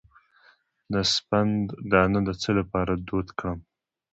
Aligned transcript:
د 0.93 0.95
سپند 1.13 1.65
دانه 1.91 2.19
د 2.27 2.29
څه 2.41 2.49
لپاره 2.59 2.93
دود 3.07 3.27
کړم؟ 3.39 3.59